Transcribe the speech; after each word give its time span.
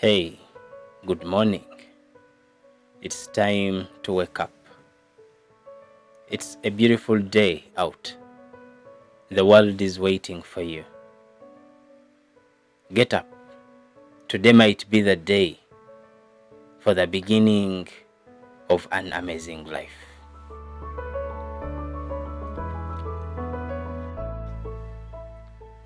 Hey, 0.00 0.38
good 1.06 1.24
morning. 1.24 1.64
It's 3.02 3.26
time 3.26 3.88
to 4.04 4.12
wake 4.12 4.38
up. 4.38 4.52
It's 6.28 6.56
a 6.62 6.70
beautiful 6.70 7.18
day 7.18 7.64
out. 7.76 8.14
The 9.28 9.44
world 9.44 9.82
is 9.82 9.98
waiting 9.98 10.40
for 10.40 10.62
you. 10.62 10.84
Get 12.94 13.12
up. 13.12 13.26
Today 14.28 14.52
might 14.52 14.88
be 14.88 15.00
the 15.00 15.16
day 15.16 15.58
for 16.78 16.94
the 16.94 17.08
beginning 17.08 17.88
of 18.70 18.86
an 18.92 19.12
amazing 19.12 19.64
life. 19.64 19.98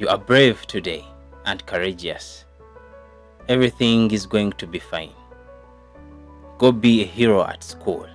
You 0.00 0.08
are 0.08 0.18
brave 0.18 0.66
today 0.66 1.04
and 1.44 1.64
courageous. 1.64 2.44
Everything 3.50 4.12
is 4.12 4.26
going 4.26 4.52
to 4.52 4.66
be 4.68 4.78
fine. 4.78 5.12
Go 6.58 6.70
be 6.70 7.02
a 7.02 7.04
hero 7.04 7.42
at 7.42 7.64
school. 7.64 8.06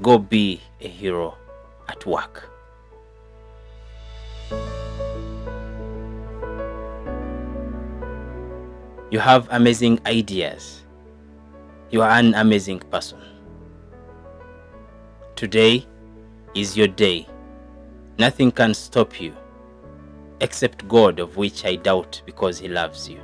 Go 0.00 0.16
be 0.16 0.62
a 0.80 0.88
hero 0.88 1.36
at 1.90 2.06
work. 2.06 2.48
You 9.10 9.18
have 9.18 9.46
amazing 9.50 10.00
ideas. 10.06 10.84
You 11.90 12.00
are 12.00 12.08
an 12.08 12.32
amazing 12.32 12.78
person. 12.78 13.20
Today 15.36 15.86
is 16.54 16.78
your 16.78 16.88
day. 16.88 17.28
Nothing 18.18 18.50
can 18.50 18.72
stop 18.72 19.20
you 19.20 19.36
except 20.40 20.88
God, 20.88 21.20
of 21.20 21.36
which 21.36 21.66
I 21.66 21.76
doubt 21.76 22.22
because 22.24 22.58
He 22.58 22.68
loves 22.68 23.06
you. 23.06 23.20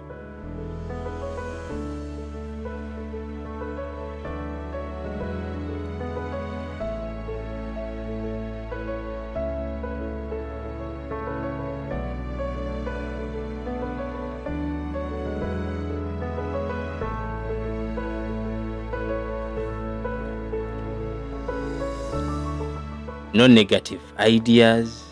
No 23.37 23.47
negative 23.47 24.01
ideas, 24.19 25.05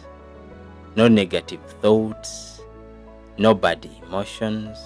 no 0.97 1.09
negative 1.09 1.61
thoughts, 1.83 2.63
no 3.37 3.53
bad 3.53 3.87
emotions, 4.03 4.79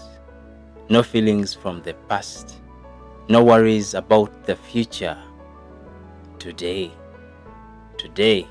no 0.89 1.05
feelings 1.05 1.55
from 1.55 1.81
the 1.83 1.94
past, 2.09 2.56
no 3.28 3.44
worries 3.44 3.94
about 3.94 4.44
the 4.44 4.56
future. 4.56 5.16
Today, 6.41 6.91
today, 7.97 8.44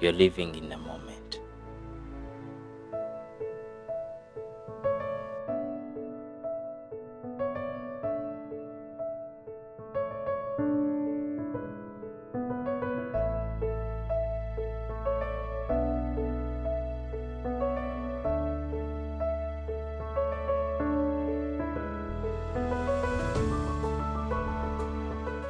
you're 0.00 0.12
living 0.12 0.54
in 0.54 0.68
the 0.68 0.78
moment. 0.78 1.13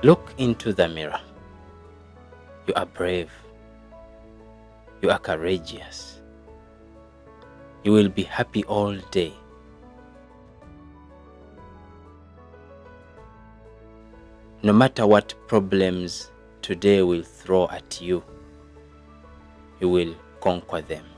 Look 0.04 0.34
into 0.36 0.74
the 0.74 0.86
mirror. 0.86 1.18
You 2.66 2.74
are 2.74 2.84
brave. 2.84 3.30
You 5.00 5.08
are 5.08 5.18
courageous. 5.18 6.20
You 7.84 7.92
will 7.92 8.10
be 8.10 8.22
happy 8.22 8.64
all 8.64 8.94
day. 9.10 9.32
No 14.62 14.74
matter 14.74 15.06
what 15.06 15.32
problems 15.48 16.30
today 16.60 17.00
will 17.00 17.22
throw 17.22 17.66
at 17.68 18.02
you, 18.02 18.22
you 19.80 19.88
will 19.88 20.14
conquer 20.42 20.82
them. 20.82 21.13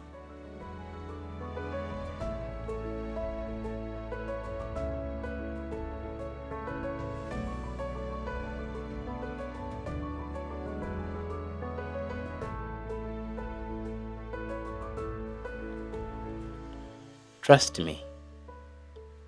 Trust 17.47 17.79
me, 17.79 18.03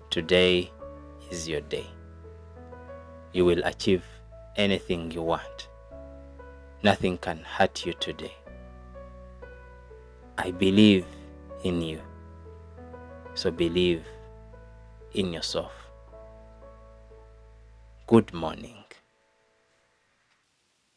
today 0.09 0.69
is 1.31 1.47
your 1.47 1.61
day. 1.61 1.85
You 3.31 3.45
will 3.45 3.63
achieve 3.63 4.03
anything 4.57 5.09
you 5.11 5.21
want. 5.21 5.69
Nothing 6.83 7.17
can 7.17 7.37
hurt 7.37 7.85
you 7.85 7.93
today. 7.93 8.33
I 10.37 10.51
believe 10.51 11.05
in 11.63 11.81
you, 11.81 12.01
so 13.35 13.51
believe 13.51 14.03
in 15.13 15.31
yourself. 15.31 15.71
Good 18.05 18.33
morning. 18.33 18.83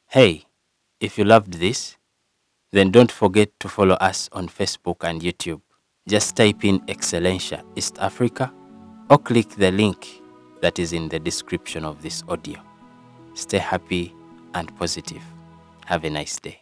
Hey, 0.09 0.47
if 0.99 1.16
you 1.19 1.22
loved 1.22 1.53
this, 1.61 1.97
then 2.72 2.91
don't 2.91 3.12
forget 3.12 3.61
to 3.61 3.69
follow 3.69 3.94
us 3.94 4.28
on 4.32 4.49
Facebook 4.49 5.05
and 5.09 5.22
YouTube. 5.22 5.61
Just 6.08 6.36
type 6.36 6.64
in 6.64 6.80
Excellencia 6.88 7.62
East 7.76 7.96
Africa 8.00 8.52
or 9.08 9.18
click 9.18 9.48
the 9.50 9.70
link 9.70 10.20
that 10.60 10.78
is 10.78 10.92
in 10.92 11.08
the 11.08 11.20
description 11.20 11.84
of 11.84 12.02
this 12.02 12.24
audio. 12.28 12.60
Stay 13.34 13.58
happy 13.58 14.12
and 14.54 14.76
positive. 14.76 15.22
Have 15.86 16.04
a 16.04 16.10
nice 16.10 16.40
day. 16.40 16.62